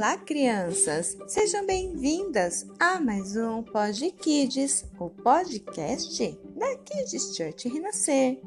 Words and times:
Olá, 0.00 0.16
crianças! 0.16 1.14
Sejam 1.26 1.66
bem-vindas 1.66 2.66
a 2.78 2.98
mais 2.98 3.36
um 3.36 3.62
Pod 3.62 4.10
Kids, 4.12 4.86
o 4.98 5.10
podcast 5.10 6.38
da 6.56 6.74
Kids 6.76 7.36
Church 7.36 7.68
Renascer. 7.68 8.40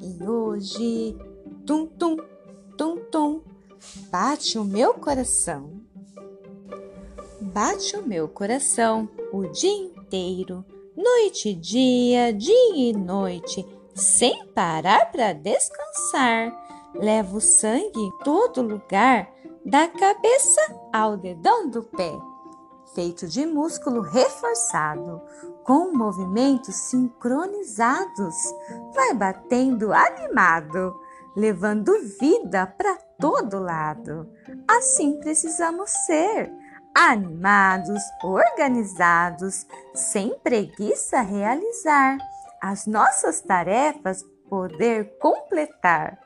E 0.00 0.22
hoje, 0.22 1.16
tum 1.66 1.88
tum, 1.88 2.18
tum 2.78 2.98
tum, 3.10 3.40
bate 4.12 4.56
o 4.56 4.64
meu 4.64 4.94
coração. 4.94 5.72
Bate 7.40 7.96
o 7.96 8.06
meu 8.06 8.28
coração 8.28 9.08
o 9.32 9.48
dia 9.48 9.72
inteiro, 9.72 10.64
noite 10.96 11.48
e 11.48 11.54
dia, 11.54 12.32
dia 12.32 12.76
e 12.76 12.92
noite, 12.92 13.66
sem 13.92 14.46
parar 14.54 15.10
para 15.10 15.32
descansar. 15.32 16.56
Levo 16.94 17.40
sangue 17.40 17.98
em 17.98 18.18
todo 18.22 18.62
lugar 18.62 19.41
da 19.64 19.86
cabeça 19.88 20.60
ao 20.92 21.16
dedão 21.16 21.68
do 21.68 21.82
pé, 21.82 22.12
feito 22.94 23.26
de 23.28 23.46
músculo 23.46 24.00
reforçado, 24.00 25.20
com 25.64 25.96
movimentos 25.96 26.74
sincronizados, 26.74 28.34
vai 28.94 29.14
batendo 29.14 29.92
animado, 29.92 30.94
levando 31.36 31.92
vida 32.18 32.66
para 32.66 32.96
todo 33.18 33.60
lado. 33.60 34.28
Assim 34.68 35.18
precisamos 35.20 35.90
ser, 36.06 36.52
animados, 36.94 38.02
organizados, 38.22 39.64
sem 39.94 40.36
preguiça 40.40 41.20
realizar 41.20 42.18
as 42.60 42.86
nossas 42.86 43.40
tarefas, 43.40 44.24
poder 44.48 45.16
completar 45.18 46.18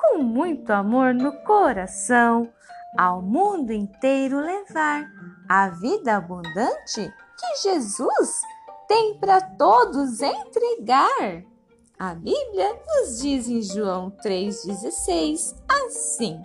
com 0.00 0.18
muito 0.18 0.72
amor 0.72 1.12
no 1.12 1.32
coração 1.44 2.50
ao 2.96 3.22
mundo 3.22 3.72
inteiro 3.72 4.40
levar 4.40 5.10
a 5.48 5.68
vida 5.68 6.16
abundante 6.16 7.12
que 7.38 7.62
Jesus 7.62 8.40
tem 8.88 9.18
para 9.18 9.40
todos 9.40 10.20
entregar. 10.20 11.44
A 11.98 12.14
Bíblia 12.14 12.78
nos 12.86 13.20
diz 13.20 13.48
em 13.48 13.62
João 13.62 14.10
3,16 14.24 15.54
assim: 15.68 16.40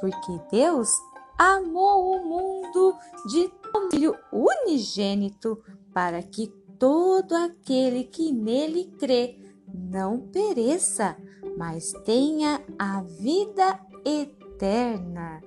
Porque 0.00 0.40
Deus 0.50 0.90
amou 1.38 2.16
o 2.16 2.24
mundo 2.24 2.96
de 3.26 3.50
Filho 3.90 4.16
unigênito 4.32 5.62
para 5.92 6.22
que 6.22 6.48
todo 6.78 7.34
aquele 7.34 8.04
que 8.04 8.32
nele 8.32 8.86
crê 8.98 9.36
não 9.72 10.18
pereça, 10.18 11.16
mas 11.56 11.92
tenha 12.04 12.60
a 12.78 13.02
vida 13.02 13.78
eterna. 14.04 15.40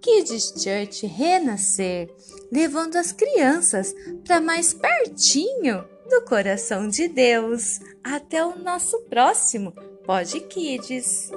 Kids 0.00 0.54
Church 0.62 1.06
renascer, 1.06 2.08
levando 2.50 2.96
as 2.96 3.12
crianças 3.12 3.94
para 4.24 4.40
mais 4.40 4.72
pertinho 4.72 5.84
do 6.08 6.24
coração 6.24 6.88
de 6.88 7.08
Deus. 7.08 7.80
Até 8.02 8.44
o 8.44 8.58
nosso 8.58 8.98
próximo 9.02 9.72
Pod 10.04 10.40
Kids. 10.40 11.30